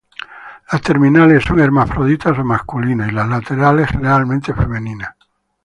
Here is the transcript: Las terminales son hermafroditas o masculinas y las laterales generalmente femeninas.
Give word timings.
Las 0.71 0.81
terminales 0.81 1.43
son 1.43 1.59
hermafroditas 1.59 2.35
o 2.39 2.43
masculinas 2.43 3.09
y 3.11 3.13
las 3.13 3.27
laterales 3.29 3.87
generalmente 3.89 4.51
femeninas. 4.51 5.15